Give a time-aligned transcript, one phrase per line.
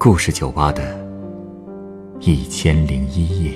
[0.00, 0.96] 故事酒吧的
[2.20, 3.52] 一千零一夜。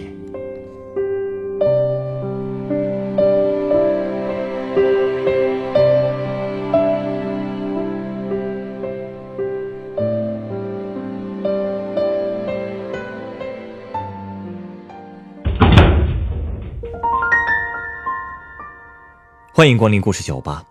[19.54, 20.64] 欢迎光临故事酒吧。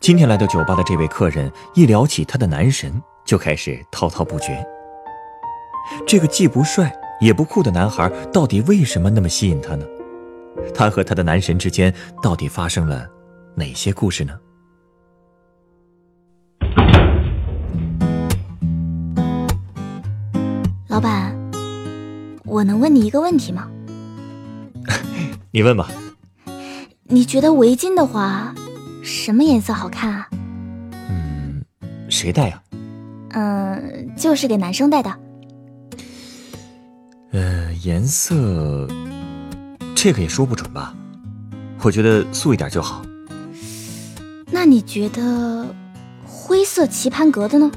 [0.00, 4.66] 今天来到酒吧的这位客人，一聊起他的男神，就开始滔滔不绝。
[6.08, 9.84] 这个既不帅也不酷的男孩，到底为什么那么吸引他呢？
[10.74, 11.92] 他和他的男神之间
[12.22, 13.06] 到底发生了
[13.54, 14.32] 哪些故事呢？
[20.88, 21.36] 老板，
[22.46, 23.68] 我能问你一个问题吗？
[25.52, 25.90] 你问吧。
[27.02, 28.54] 你觉得围巾的话，
[29.02, 30.26] 什么颜色好看啊？
[31.10, 31.62] 嗯，
[32.08, 32.62] 谁戴呀？
[33.32, 35.14] 嗯，就是给男生戴的。
[37.32, 38.88] 呃，颜色，
[39.94, 40.94] 这个也说不准吧。
[41.82, 43.02] 我觉得素一点就好。
[44.50, 45.66] 那你觉得
[46.24, 47.70] 灰色棋盘格的呢？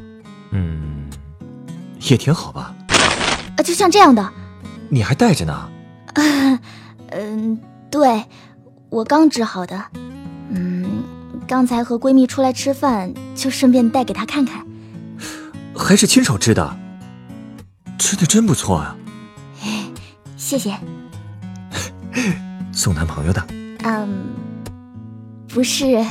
[0.52, 1.10] 嗯，
[2.10, 2.74] 也挺好吧。
[3.58, 4.34] 啊，就像这样的。
[4.90, 5.70] 你还带着呢？
[7.10, 8.24] 嗯，对。
[8.90, 9.82] 我刚织好的，
[10.50, 11.04] 嗯，
[11.48, 14.66] 刚才和闺蜜出来吃饭，就顺便带给她看看。
[15.74, 16.78] 还是亲手织的，
[17.98, 18.98] 织的真不错啊！
[20.52, 20.78] 谢谢。
[22.74, 23.42] 送男朋友的？
[23.86, 24.36] 嗯，
[25.48, 26.06] 不是，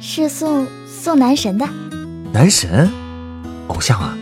[0.00, 1.64] 是送送男神的。
[2.32, 2.90] 男神？
[3.68, 4.18] 偶像啊？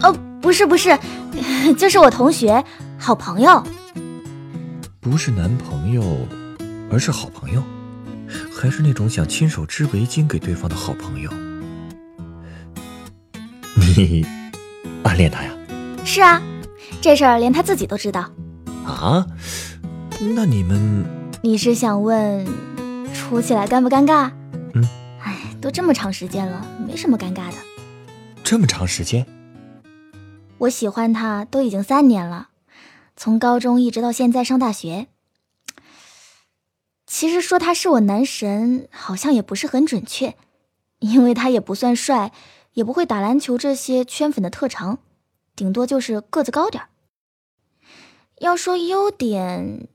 [0.00, 0.96] 哦，不是不是，
[1.76, 2.64] 就是我同学，
[2.96, 3.66] 好朋友。
[5.00, 6.04] 不是男朋友。
[6.88, 7.60] 而是好朋友，
[8.56, 11.28] 还是那种想亲手织围巾给对方的好朋友。
[13.74, 14.24] 你
[15.02, 15.50] 暗恋他呀？
[16.04, 16.40] 是啊，
[17.00, 18.30] 这事儿连他自己都知道。
[18.84, 19.26] 啊？
[20.34, 21.04] 那你们……
[21.42, 22.46] 你是想问
[23.12, 24.30] 处起来尴不尴尬？
[24.74, 24.82] 嗯。
[25.20, 27.56] 哎，都这么长时间了，没什么尴尬的。
[28.42, 29.26] 这么长时间？
[30.58, 32.48] 我喜欢他都已经三年了，
[33.16, 35.08] 从高中一直到现在上大学。
[37.06, 40.36] 其实说他是我男神，好像也不是很准确，
[40.98, 42.32] 因为他也不算帅，
[42.72, 44.98] 也不会打篮球这些圈粉的特长，
[45.54, 46.82] 顶多就是个子高点
[48.40, 49.88] 要说优点，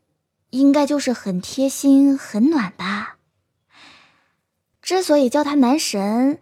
[0.49, 3.17] 应该就是很贴心、很暖吧。
[4.81, 6.39] 之所以叫他男神，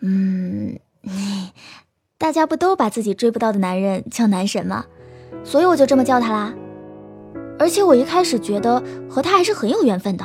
[0.00, 0.78] 嗯，
[2.18, 4.84] 大家不都把自己追不到的男人叫男神吗？
[5.42, 6.54] 所以我就这么叫他啦。
[7.58, 10.24] 而且我一开始觉得和他还是很有缘分的。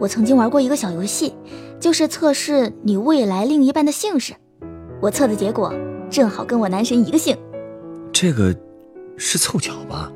[0.00, 1.34] 我曾经玩过一个小游戏，
[1.80, 4.34] 就是测试你未来另一半的姓氏。
[5.00, 5.72] 我测的结果
[6.10, 7.36] 正好跟我男神一个姓。
[8.12, 8.54] 这个
[9.16, 10.10] 是凑巧吧？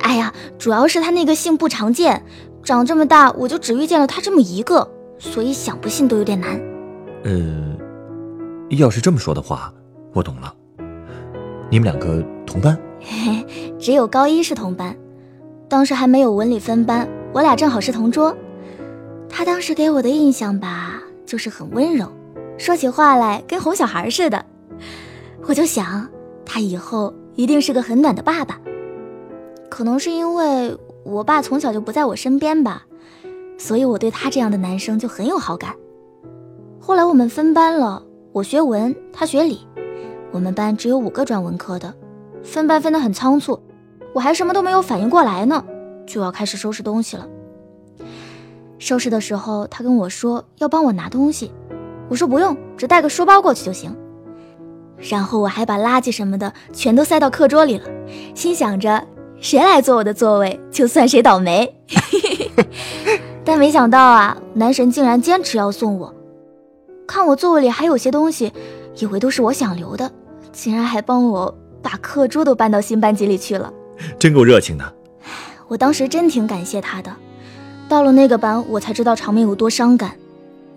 [0.00, 2.22] 哎呀，主要是他那个姓不常见，
[2.62, 4.88] 长这么大我就只遇见了他这么一个，
[5.18, 6.60] 所以想不信都有点难。
[7.24, 7.76] 呃，
[8.70, 9.72] 要是这么说的话，
[10.12, 10.54] 我懂了。
[11.70, 12.78] 你们两个同班？
[13.78, 14.94] 只有高一是同班。
[15.68, 18.36] 当时还没有文理分班，我俩正好是同桌。
[19.28, 22.06] 他当时给我的印象吧，就是很温柔，
[22.56, 24.44] 说起话来跟哄小孩似的。
[25.46, 26.06] 我就想，
[26.44, 28.60] 他以后一定是个很暖的爸爸。
[29.68, 32.84] 可能是因为我爸从小就不在我身边吧，
[33.58, 35.74] 所以我对他这样的男生就很有好感。
[36.80, 38.02] 后来我们分班了，
[38.32, 39.66] 我学文，他学理，
[40.30, 41.92] 我们班只有五个转文科的，
[42.42, 43.58] 分班分得很仓促。
[44.12, 45.64] 我还什么都没有反应过来呢，
[46.06, 47.26] 就要开始收拾东西了。
[48.78, 51.50] 收拾的时候，他跟我说要帮我拿东西，
[52.08, 53.96] 我说不用，只带个书包过去就行。
[54.98, 57.88] 然后我还把垃圾什么的全都塞到课桌里了，
[58.34, 59.06] 心想着
[59.40, 61.74] 谁来坐我的座位，就算谁倒霉。
[63.44, 66.14] 但没想到啊，男神竟然坚持要送我，
[67.06, 68.52] 看我座位里还有些东西，
[68.96, 70.10] 以为都是我想留的，
[70.50, 73.70] 竟然还帮我把课桌都搬到新班级里去了。
[74.18, 74.94] 真够热情的，
[75.68, 77.14] 我当时真挺感谢他的。
[77.86, 80.16] 到了那个班，我才知道场面有多伤感，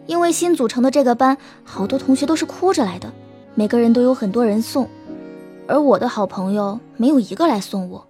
[0.05, 3.09] 因为新组成的这个班，好多同学都是哭着来的，
[3.57, 4.87] 每个人都有很多人送，
[5.67, 8.07] 而我的好朋友没有一个来送我。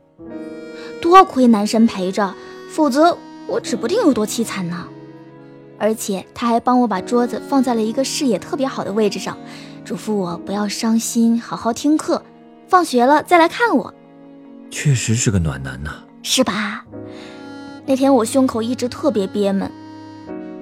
[1.01, 2.35] 多亏男神陪着，
[2.69, 3.17] 否则
[3.47, 4.85] 我指不定有多凄惨呢。
[5.77, 9.37] 而且他还帮我把桌子放在了一个视野特别好的位置上，
[9.85, 12.21] 嘱咐我不要伤心，好好听课，
[12.67, 13.93] 放学了再来看我。
[14.69, 15.91] 确实是个暖男呐，
[16.23, 16.83] 是吧？
[17.85, 19.71] 那天我胸口一直特别憋闷，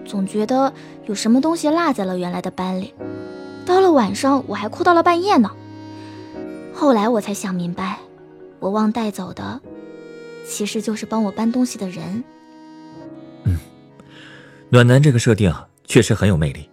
[0.05, 0.71] 总觉得
[1.07, 2.93] 有什么东西落在了原来的班里。
[3.65, 5.51] 到了晚上，我还哭到了半夜呢。
[6.73, 7.99] 后来我才想明白，
[8.59, 9.61] 我忘带走的，
[10.45, 12.23] 其实就是帮我搬东西的人。
[13.45, 13.57] 嗯，
[14.69, 16.69] 暖男这个设定啊，确实很有魅力。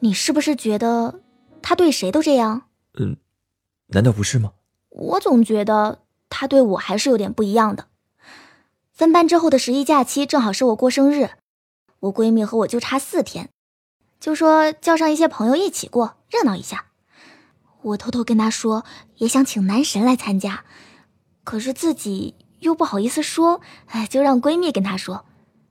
[0.00, 1.20] 你是不是觉得
[1.60, 2.62] 他对谁都这样？
[2.98, 3.16] 嗯，
[3.88, 4.52] 难道不是吗？
[4.88, 7.86] 我总觉得他对我还是有点不一样的。
[8.90, 11.30] 分班之后的十一假期正好是我过生日，
[12.00, 13.48] 我闺蜜和我就差四天，
[14.22, 16.84] 就说叫上一些朋友一起过，热闹一下。
[17.82, 18.84] 我偷偷跟他说
[19.16, 20.64] 也想请男神来参加，
[21.42, 25.24] 可是自己又不好意思说，哎，就让闺蜜跟他说。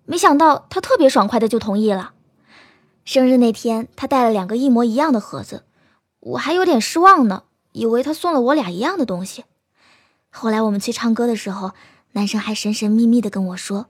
[0.04, 2.12] 没想到他特别爽快的就同意了。
[3.06, 5.64] 生日那天，他带了两个一模一样的盒子，
[6.20, 9.46] 我还有点失望呢，以为他送了我俩一样的东西。
[10.30, 11.72] 后来我们去唱歌的时候，
[12.12, 13.86] 男生还神神秘秘的跟我说：“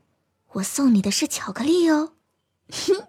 [0.53, 2.11] 我送你的是巧克力哦。”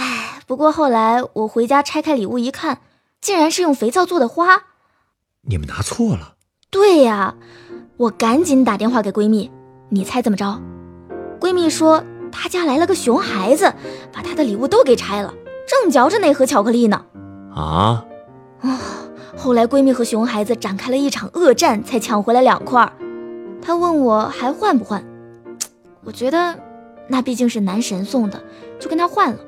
[0.00, 2.78] 哎，不过后来我回家拆开礼物一看，
[3.20, 4.62] 竟然是用肥皂做的花。
[5.42, 6.36] 你们拿错了？
[6.70, 7.34] 对呀，
[7.98, 9.50] 我赶紧打电话给闺蜜，
[9.90, 10.58] 你猜怎么着？
[11.38, 12.02] 闺蜜说。
[12.32, 13.74] 她家来了个熊孩子，
[14.12, 15.34] 把她的礼物都给拆了，
[15.66, 17.04] 正嚼着那盒巧克力呢。
[17.52, 18.06] 啊！
[18.60, 18.78] 啊！
[19.36, 22.90] 后来闺蜜和熊孩子展开了一场恶战，才抢回来两块。
[23.60, 25.04] 她问我还换不换？
[26.06, 26.56] 我觉得
[27.08, 28.40] 那毕竟是男神送的，
[28.78, 29.38] 就跟他换了。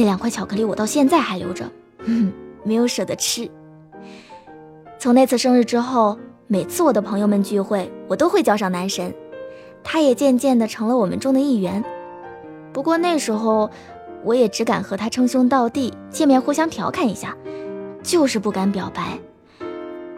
[0.00, 1.70] 那两块巧克力我到现在还留着，
[2.04, 2.32] 嗯，
[2.64, 3.46] 没有舍得吃。
[4.98, 9.14] 从那次生日之后，每次我的朋友们聚会，我都会叫上男神。
[9.84, 11.84] 他也渐渐的成了我们中的一员，
[12.72, 13.68] 不过那时候
[14.24, 17.36] 我也只敢和他称兄道弟，见面互相调侃一下，
[18.02, 19.18] 就是不敢表白。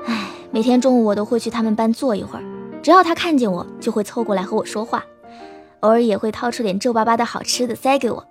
[0.06, 2.44] 唉，每天中午我都会去他们班坐一会儿，
[2.84, 5.04] 只要他看见我，就会凑过来和我说话，
[5.80, 8.24] 偶尔也会掏出点皱巴巴的好吃的塞给我，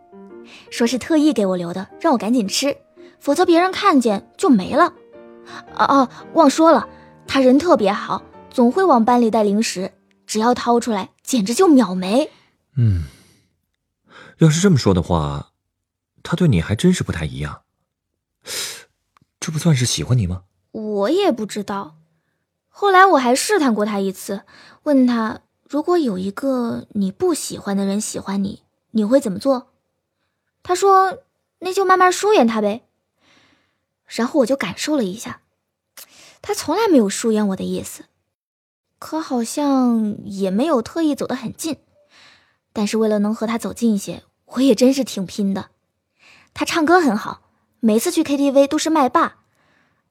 [0.69, 2.77] 说是特意给我留的，让我赶紧吃，
[3.19, 4.93] 否则别人看见就没了。
[5.75, 6.87] 哦哦，忘说了，
[7.27, 9.91] 他人特别好，总会往班里带零食。
[10.25, 12.29] 只要掏出来，简直就秒没。
[12.77, 13.03] 嗯，
[14.37, 15.51] 要是这么说的话，
[16.23, 17.63] 他对你还真是不太一样。
[19.41, 20.43] 这不算是喜欢你吗？
[20.71, 21.97] 我也不知道。
[22.69, 24.43] 后来我还试探过他一次，
[24.83, 29.70] 问他如果有一个你不喜欢的人喜欢你，你会怎么做？
[30.63, 31.19] 他说
[31.59, 32.83] 那就慢慢疏远他呗。
[34.07, 35.41] 然后我就感受了一下，
[36.41, 38.05] 他从来没有疏远我的意思。
[38.99, 41.77] 可好像也没有特意走得很近，
[42.71, 45.69] 但是为了能和他走近一些，我也真是挺拼的。
[46.53, 47.41] 他唱歌很好，
[47.79, 49.37] 每次去 KTV 都是麦霸，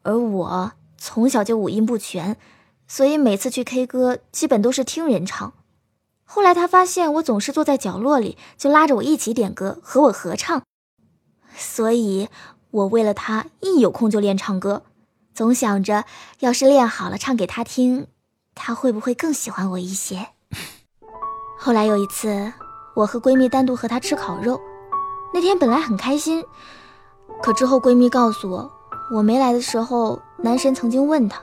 [0.03, 2.37] 而我从小就五音不全，
[2.89, 5.53] 所以每次去 K 歌基本都是听人唱。
[6.33, 10.63] 后来他发现我总是坐在角落里，就拉着我一起点歌，和我合唱。
[11.57, 12.29] 所以，
[12.71, 14.85] 我为了他一有空就练唱歌，
[15.35, 16.05] 总想着
[16.39, 18.07] 要是练好了唱给他听。
[18.55, 20.29] 他会不会更喜欢我一些？
[21.59, 22.53] 后来有一次，
[22.95, 24.61] 我和闺蜜单独和他吃烤肉，
[25.35, 26.45] 那天本来很开心，
[27.43, 28.71] 可之后闺蜜告诉我，
[29.13, 31.43] 我没来的时候，男神曾经问他，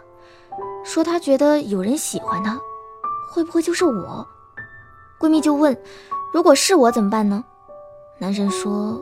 [0.86, 2.58] 说他觉得有人喜欢他，
[3.34, 4.26] 会不会就是我？
[5.20, 5.76] 闺蜜就问，
[6.34, 7.44] 如果是我怎么办呢？
[8.20, 9.02] 男神说，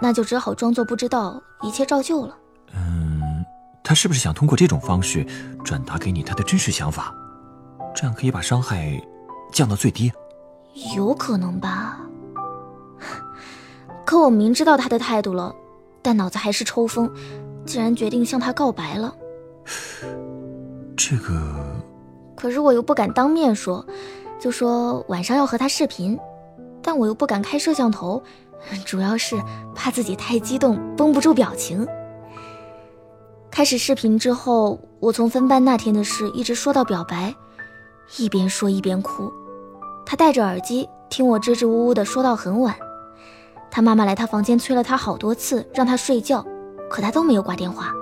[0.00, 2.36] 那就只好装作不知道，一切照旧了。
[2.74, 3.44] 嗯
[3.84, 5.26] 他是不是想通过这种方式
[5.64, 7.12] 转达给你他的真实想法，
[7.94, 9.00] 这样可以把伤害
[9.52, 10.10] 降到最低？
[10.96, 12.00] 有可能吧。
[14.06, 15.54] 可我明知道他的态度了，
[16.00, 17.10] 但脑子还是抽风，
[17.66, 19.14] 竟然决定向他告白了。
[20.96, 21.82] 这个……
[22.36, 23.84] 可是我又不敢当面说，
[24.42, 26.18] 就说晚上要和他视频，
[26.82, 28.20] 但我又不敢开摄像头，
[28.84, 29.40] 主要是
[29.72, 31.86] 怕自己太激动绷不住表情。
[33.52, 37.32] 开始视频之后，我从分班那天的事一直说到表白，
[38.16, 39.32] 一边说一边哭。
[40.04, 42.74] 他戴着耳机听我支支吾吾的说到很晚。
[43.70, 46.44] 他妈妈来他房间催了他好多次，让他睡觉，
[46.90, 47.92] 可他都没有挂电话。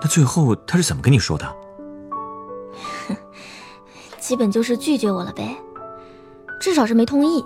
[0.00, 1.54] 那最后他是怎么跟你说的？
[4.18, 5.56] 基本就是拒绝我了呗，
[6.60, 7.44] 至少是没同意。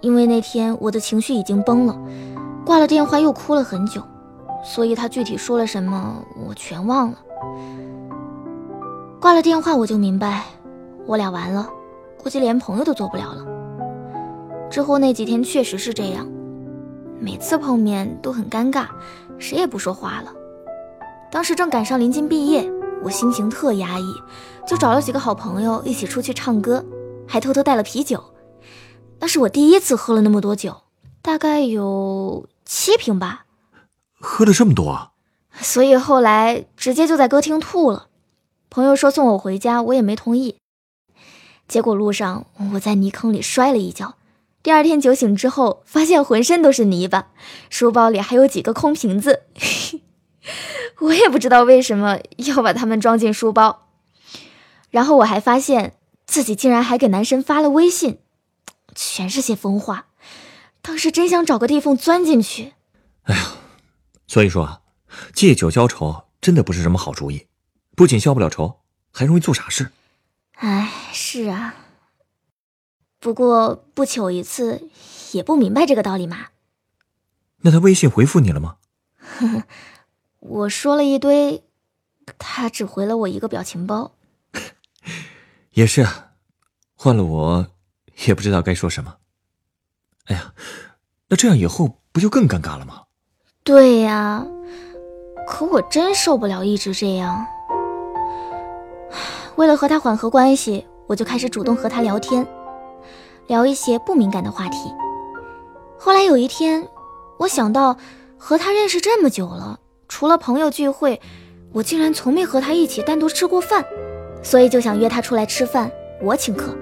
[0.00, 1.96] 因为那天我的情绪已经崩了，
[2.64, 4.02] 挂了电话又哭了很久。
[4.62, 7.18] 所以他具体说了什么，我全忘了。
[9.18, 10.44] 挂了电话，我就明白，
[11.06, 11.68] 我俩完了，
[12.22, 13.46] 估计连朋友都做不了了。
[14.70, 16.26] 之后那几天确实是这样，
[17.18, 18.86] 每次碰面都很尴尬，
[19.38, 20.32] 谁也不说话了。
[21.30, 22.70] 当时正赶上临近毕业，
[23.02, 24.14] 我心情特压抑，
[24.66, 26.84] 就找了几个好朋友一起出去唱歌，
[27.30, 28.34] 还偷偷带了啤酒。
[29.20, 30.82] 那是我第一次喝了那么多酒，
[31.22, 33.46] 大概有七瓶吧。
[34.18, 35.12] 喝了这么多啊，
[35.60, 38.08] 所以后来直接就在歌厅吐了。
[38.68, 40.56] 朋友说送我回家，我也没同意。
[41.68, 44.16] 结果路上我在泥坑里摔了一跤，
[44.62, 47.28] 第二天酒醒之后，发现浑身都是泥巴，
[47.68, 49.42] 书包里还有几个空瓶子，
[51.00, 53.86] 我也不知道为什么要把它们装进书包。
[54.90, 55.94] 然后我还发现
[56.30, 58.20] 自己竟然还给男神发了微信，
[58.94, 60.06] 全是些疯话，
[60.80, 62.74] 当时真想找个地缝钻进去。
[63.22, 63.56] 哎呀，
[64.28, 64.80] 所以说啊，
[65.34, 67.48] 借酒浇愁真的不是什么好主意，
[67.96, 68.78] 不仅消不了愁，
[69.10, 69.90] 还容易做傻事。
[70.52, 71.74] 哎，是啊。
[73.18, 74.88] 不过不求一次，
[75.32, 76.46] 也不明白这个道理嘛。
[77.62, 78.76] 那他微信回复你了吗？
[80.38, 81.64] 我说了一堆，
[82.38, 84.12] 他只回了我一个表情包。
[85.74, 86.32] 也是啊，
[86.96, 87.66] 换了我，
[88.26, 89.16] 也不知道该说什么。
[90.26, 90.52] 哎呀，
[91.28, 93.02] 那这样以后不就更尴尬了吗？
[93.62, 94.44] 对呀，
[95.46, 97.46] 可我真受不了一直这样。
[99.56, 102.44] 为了和他缓和关系，我就开始主动和他聊天，
[103.46, 104.92] 聊一些不敏感的话题。
[105.98, 106.88] 后来有一天，
[107.38, 107.96] 我想到
[108.36, 111.20] 和他认识这么久了，除了朋友聚会，
[111.72, 113.84] 我竟然从没和他一起单独吃过饭，
[114.42, 115.90] 所以就想约他出来吃饭，
[116.22, 116.74] 我请客。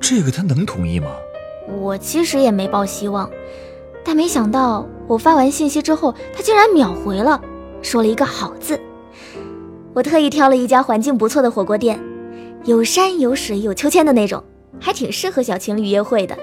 [0.00, 1.08] 这个他能同意吗？
[1.80, 3.28] 我其实也没抱希望，
[4.04, 7.40] 但没想到我发完信息之后，他竟然秒回了，
[7.82, 8.80] 说了一个好字。
[9.94, 11.98] 我特意挑了一家环境不错的火锅店，
[12.64, 14.44] 有山有水有秋千的那种，
[14.78, 16.36] 还挺适合小情侣约会的。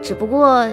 [0.00, 0.68] 只不过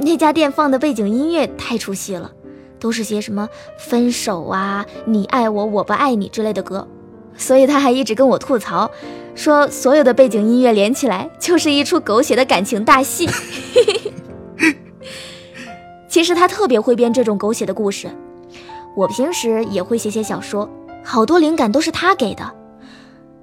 [0.00, 2.32] 那家店放的背景音乐太出戏了，
[2.80, 3.48] 都是些什么
[3.78, 6.88] 分手啊、你爱我我不爱你之类的歌，
[7.36, 8.90] 所以他还一直跟我吐槽，
[9.34, 13.28] 说所有的背景音乐连起来就是一出狗血的感情大戏。
[16.08, 18.08] 其实他特别会编这种狗血的故事，
[18.96, 20.68] 我平时也会写写小说。
[21.02, 22.50] 好多灵感都是他给的，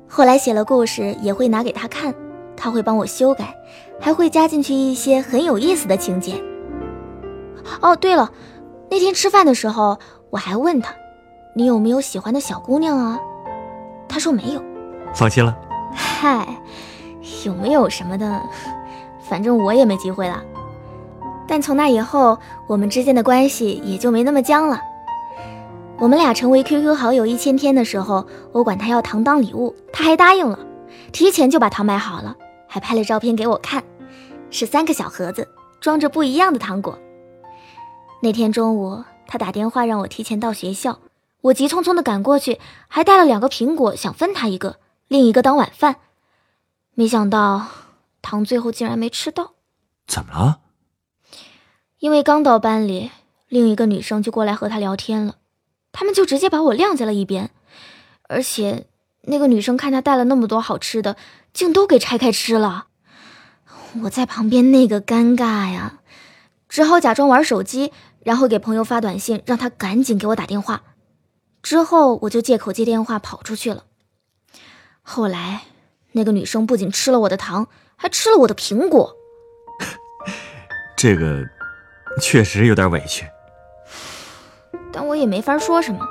[0.07, 2.15] 后来写了故事也会拿给他看，
[2.55, 3.53] 他会帮我修改，
[3.99, 6.41] 还会加进去一些很有意思的情节。
[7.81, 8.31] 哦，对了，
[8.89, 9.99] 那天吃饭的时候
[10.31, 10.95] 我还问他，
[11.53, 13.19] 你有没有喜欢的小姑娘啊？
[14.11, 14.61] 他说没有。
[15.15, 15.57] 放心了。
[15.93, 16.45] 嗨，
[17.45, 18.41] 有没有什么的，
[19.21, 20.43] 反正我也没机会了。
[21.47, 22.37] 但从那以后，
[22.67, 24.79] 我们之间的关系也就没那么僵了。
[25.97, 30.59] 我们俩成为 QQ 好友一千天的时候，我管他要糖当礼物，他还答应了，
[31.11, 32.35] 提前就把糖买好了，
[32.67, 33.83] 还拍了照片给我看，
[34.49, 35.47] 是三个小盒子，
[35.79, 36.97] 装着不一样的糖果。
[38.21, 40.97] 那天中午，他打电话让我提前到学校，
[41.41, 45.97] 我急匆匆的赶过去，还带了两个苹果，想分他一个，另一个当晚饭。
[46.93, 47.67] 没想到
[48.21, 49.53] 糖最后竟然没吃到，
[50.05, 50.59] 怎么了？
[51.97, 53.11] 因为刚到班里，
[53.47, 55.37] 另一个女生就过来和他聊天了。
[55.91, 57.49] 他们就直接把我晾在了一边，
[58.29, 58.85] 而且
[59.23, 61.17] 那个女生看他带了那么多好吃的，
[61.53, 62.87] 竟都给拆开吃了。
[64.03, 65.99] 我在旁边那个尴尬呀，
[66.69, 67.91] 只好假装玩手机，
[68.23, 70.83] 然后给朋友发短信，让他赶紧给我打电话。
[71.61, 73.83] 之后我就借口接电话跑出去了。
[75.01, 75.61] 后来
[76.11, 79.15] 那个女生不仅吃了我的糖，还吃了我的苹果。
[80.95, 81.43] 这个
[82.21, 83.25] 确实有点委屈。
[84.91, 86.05] 但我也没法说什么。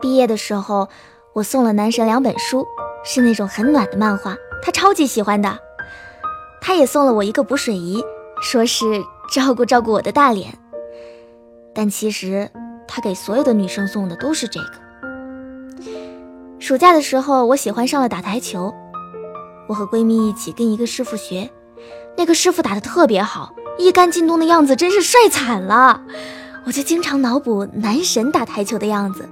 [0.00, 0.88] 毕业的时候，
[1.32, 2.66] 我送了男神两本书，
[3.04, 5.58] 是那种很暖的漫画，他超级喜欢的。
[6.60, 8.04] 他也送了我一个补水仪，
[8.42, 8.84] 说是
[9.32, 10.58] 照顾照顾我的大脸。
[11.72, 12.50] 但其实
[12.88, 14.72] 他给所有的女生送的都是这个。
[16.58, 18.74] 暑假的时候，我喜欢上了打台球，
[19.68, 21.50] 我和闺蜜一起跟一个师傅学，
[22.16, 26.02] 那个师傅打的特别好，一杆进洞的样子真是帅惨了。
[26.64, 29.28] 我就经常脑补男神打台球的样子，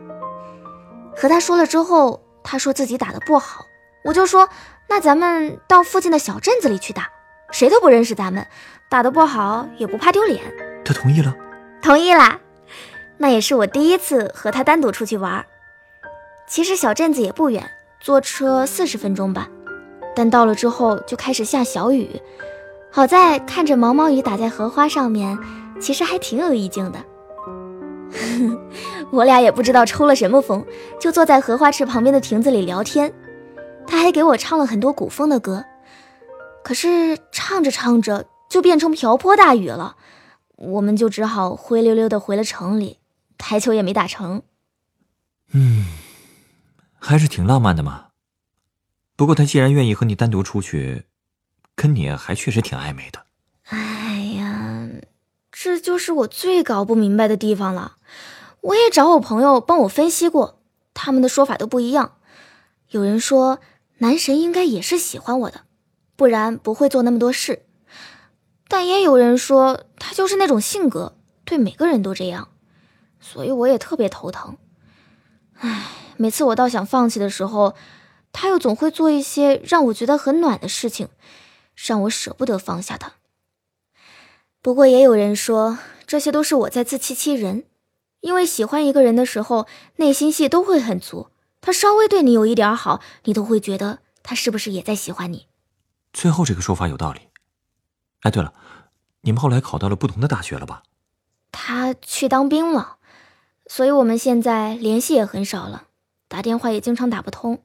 [1.16, 3.64] 和他说了之后，他说自己打的不好，
[4.04, 4.48] 我就说
[4.88, 7.08] 那咱们到附近的小镇子里去打，
[7.50, 8.46] 谁都不认识咱们，
[8.88, 10.40] 打的不好也不怕丢脸。
[10.84, 11.34] 他同意了，
[11.82, 12.38] 同意啦。
[13.16, 15.44] 那也是我第一次和他单独出去玩。
[16.46, 17.68] 其实小镇子也不远，
[18.00, 19.48] 坐车四十分钟吧，
[20.14, 22.20] 但到了之后就开始下小雨，
[22.90, 25.38] 好在看着毛毛雨打在荷花上面，
[25.80, 26.98] 其实还挺有意境的。
[29.10, 30.64] 我俩也不知道抽了什么风，
[31.00, 33.12] 就坐在荷花池旁边的亭子里聊天。
[33.86, 35.64] 他还给我唱了很多古风的歌，
[36.62, 39.96] 可是唱着唱着就变成瓢泼大雨了，
[40.56, 42.98] 我们就只好灰溜溜的回了城里，
[43.38, 44.42] 台球也没打成。
[45.52, 45.86] 嗯，
[46.98, 48.08] 还是挺浪漫的嘛。
[49.16, 51.04] 不过他既然愿意和你单独出去，
[51.74, 53.26] 跟你还确实挺暧昧的。
[53.64, 54.88] 哎呀。
[55.56, 57.96] 这就是我最搞不明白的地方了。
[58.60, 60.60] 我也找我朋友帮我分析过，
[60.92, 62.16] 他们的说法都不一样。
[62.90, 63.60] 有人说
[63.98, 65.62] 男神应该也是喜欢我的，
[66.16, 67.64] 不然不会做那么多事。
[68.68, 72.48] 但也有人说他就是那种性格，对每个人都这样。
[73.24, 74.58] 所以我也特别头疼。
[75.60, 75.86] 唉，
[76.18, 77.74] 每次我倒想放弃的时候，
[78.32, 81.08] 他又总会做一些让我觉得很暖的事情，
[81.74, 83.14] 让我舍不得放下他。
[84.60, 87.64] 不过也有人说，这些都是我在自欺欺人。
[88.20, 89.66] 因为喜欢一个人的时候，
[89.96, 91.30] 内心戏都会很足。
[91.60, 95.46] 他稍微对你有一点好，你都会觉得他是不是也在喜欢你。
[96.12, 97.20] 最后这个说法有道理。
[98.20, 98.52] 哎，对了，
[99.22, 100.82] 你们后来考到了不同的大学了吧？
[101.52, 102.96] 他去当兵了，
[103.66, 105.84] 所以我们现在联系也很少了，
[106.28, 107.60] 打电话也经常打不通，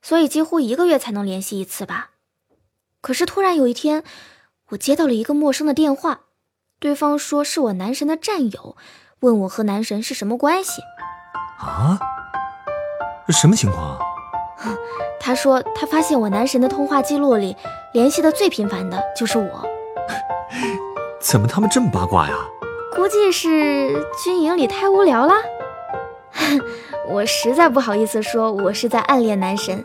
[0.00, 2.10] 所以几乎一个月才能联系一次吧。
[3.00, 4.02] 可是突然有一天，
[4.70, 6.20] 我接到了一个陌生的电话，
[6.78, 8.76] 对方说是我男神的战友。
[9.20, 10.82] 问我和男神是什么关系？
[11.58, 11.98] 啊？
[13.28, 13.98] 什么情况啊？
[15.18, 17.56] 他说他发现我男神的通话记录里
[17.92, 19.66] 联系的最频繁的就是我。
[21.20, 22.36] 怎么他们这么八卦呀？
[23.06, 25.34] 估计是军营里太无聊了。
[27.08, 29.84] 我实在不好意思说我是在暗恋男神，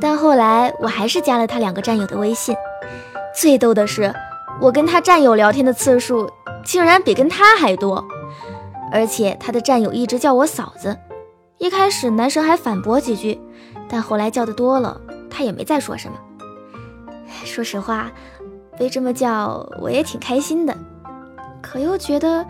[0.00, 2.56] 但后来我还是加了他两个战友的微信。
[3.38, 4.10] 最逗的是，
[4.62, 6.26] 我跟他战友聊天的次数
[6.64, 8.02] 竟然比跟他还多。
[8.90, 10.96] 而且他的战友一直叫我嫂子，
[11.58, 13.38] 一开始男神还反驳几句，
[13.90, 14.98] 但后来叫的多了，
[15.28, 16.16] 他也没再说什么。
[17.44, 18.10] 说实话，
[18.78, 20.74] 被这么叫我也挺开心的，
[21.72, 22.44] 可又觉得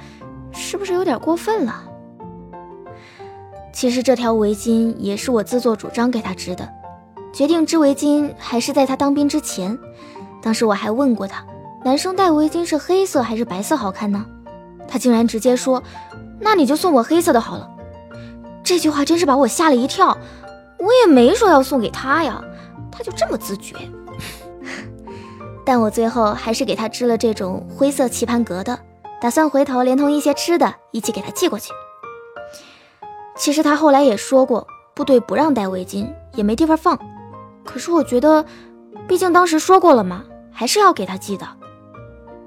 [0.51, 1.85] 是不是有点过分了？
[3.73, 6.69] 其实这条围巾也是我自作主张给他织的，
[7.33, 9.79] 决定织围巾还是在他当兵之前。
[10.43, 11.47] 当时我还问过他，
[11.85, 14.27] 男生戴围巾是黑色还是白色好看呢？
[14.89, 15.81] 他竟然直接说。
[16.41, 17.71] 那你就送我黑色的好了。
[18.65, 20.19] 这句话真是把我吓了一跳，
[20.81, 22.43] 我也没说要送给他呀，
[22.91, 23.77] 他就这么自觉。
[25.65, 28.77] 但我最后还是给他织了这种灰色棋盘格的，
[29.23, 31.73] 打算回头连同一些吃的一起给他寄过去。
[33.37, 36.99] 其实他后来也说过，部队不让带围巾，也没地方放。
[37.65, 38.45] 可是我觉得，
[39.07, 41.47] 毕竟当时说过了嘛，还是要给他寄的，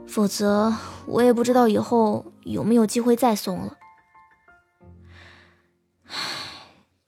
[0.05, 0.73] 否则
[1.05, 3.77] 我也不知道以后有没有机会再送了。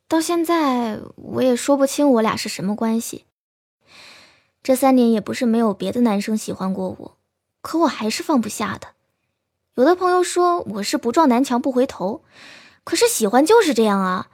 [0.07, 3.25] 到现在我也说不清我俩是什么关系。
[4.63, 7.17] 这三年也不是没有别的男生喜欢过我，
[7.61, 8.93] 可我还是放不下的。
[9.77, 12.23] 有的朋友说我是不撞南墙不回头，
[12.83, 14.27] 可是喜欢就是这样啊，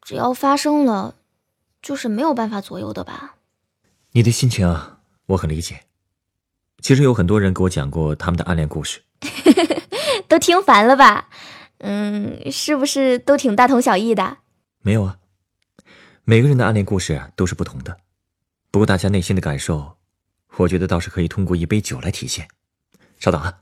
[0.00, 1.16] 只要发生了，
[1.82, 3.34] 就是没有办法左右的吧。
[4.12, 5.80] 你的心情啊，我很理解。
[6.80, 9.02] 其实有很多人给我讲过他们的暗恋故事，
[10.28, 11.28] 都听烦了吧？
[11.78, 14.36] 嗯，是不是都挺大同小异的？
[14.82, 15.18] 没有啊，
[16.22, 17.96] 每个人的暗恋故事都是不同的。
[18.70, 19.96] 不过大家内心的感受，
[20.58, 22.46] 我觉得倒是可以通过一杯酒来体现。
[23.18, 23.58] 稍等啊。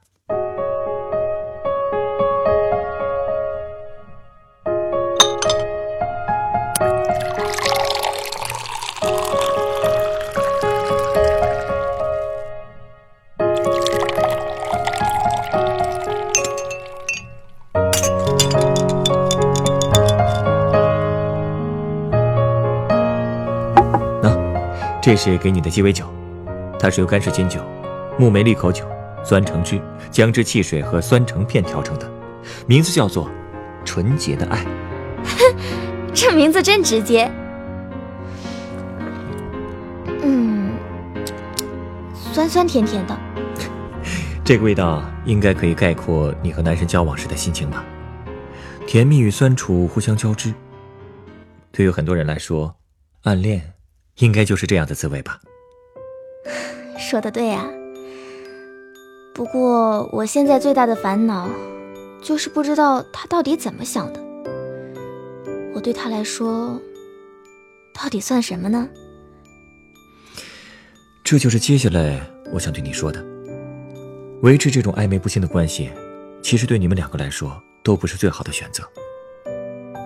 [25.09, 26.05] 这是给你的鸡尾酒，
[26.79, 27.63] 它是由干式金酒、
[28.19, 28.85] 木梅利口酒、
[29.25, 32.07] 酸橙汁、姜汁汽水和酸橙片调成的，
[32.67, 33.27] 名字叫做
[33.87, 34.63] “纯洁的爱
[36.13, 37.25] ”。这名字真直接。
[40.23, 40.73] 嗯，
[42.15, 43.19] 酸酸甜甜的，
[44.45, 47.83] 这个味道应该可以概括你和男神交往时的心情吧？
[48.87, 50.53] 甜蜜与酸楚互相交织。
[51.73, 52.77] 对于很多人来说，
[53.23, 53.73] 暗恋。
[54.19, 55.41] 应该就是这样的滋味吧。
[56.99, 57.69] 说的对呀。
[59.35, 61.49] 不过我现在最大的烦恼，
[62.21, 64.21] 就是不知道他到底怎么想的。
[65.75, 66.81] 我对他来说，
[67.95, 68.89] 到底算什么呢？
[71.23, 72.21] 这就是接下来
[72.53, 73.25] 我想对你说的。
[74.43, 75.91] 维持这种暧昧不清的关系，
[76.43, 78.83] 其实对你们两个来说都不是最好的选择。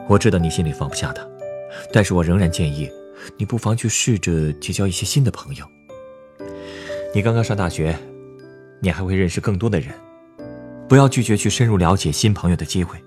[0.09, 1.27] 我知道你心里放不下他，
[1.90, 2.90] 但是我仍然建议。
[3.37, 5.64] 你不妨去试着结交一些新的朋友。
[7.14, 7.96] 你刚刚上大学，
[8.80, 9.94] 你还会认识更多的人，
[10.88, 12.98] 不要拒绝去深入了解新朋友的机会，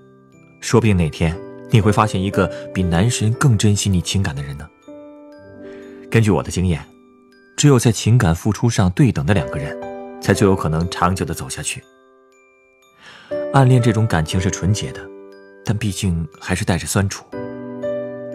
[0.61, 1.35] 说不定哪天
[1.71, 4.69] 你会发现一个比男神更珍惜你情感的人呢。
[6.11, 6.85] 根据我的经验，
[7.57, 9.77] 只有在情感付出上对等的两个人，
[10.21, 11.83] 才最有可能长久的走下去。
[13.53, 15.01] 暗恋这种感情是纯洁的，
[15.65, 17.25] 但毕竟还是带着酸楚。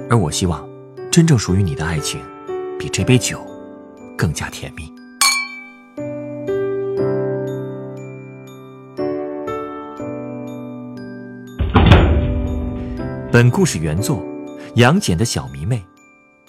[0.09, 0.69] 而我希望，
[1.11, 2.21] 真正属于你的爱情，
[2.79, 3.45] 比这杯酒
[4.17, 4.93] 更加甜蜜。
[13.33, 14.19] 本故事原作
[14.77, 15.85] 《杨戬的小迷妹》，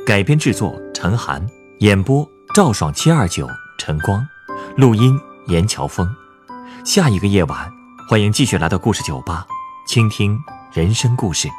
[0.06, 1.44] 改编制作陈寒，
[1.80, 3.48] 演播赵爽七二九
[3.80, 4.24] 陈光，
[4.78, 6.08] 录音严乔峰。
[6.86, 7.68] 下一个夜晚，
[8.08, 9.48] 欢迎继续来到故事酒吧，
[9.88, 10.38] 倾听
[10.72, 11.50] 人生故事。